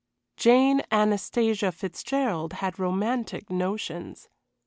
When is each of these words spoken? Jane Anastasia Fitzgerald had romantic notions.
Jane 0.35 0.81
Anastasia 0.91 1.71
Fitzgerald 1.71 2.53
had 2.53 2.79
romantic 2.79 3.51
notions. 3.51 4.29